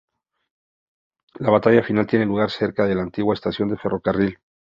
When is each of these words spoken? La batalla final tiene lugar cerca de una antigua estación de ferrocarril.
La 1.35 1.51
batalla 1.51 1.83
final 1.83 2.07
tiene 2.07 2.25
lugar 2.25 2.49
cerca 2.49 2.87
de 2.87 2.93
una 2.93 3.03
antigua 3.03 3.35
estación 3.35 3.69
de 3.69 3.77
ferrocarril. 3.77 4.39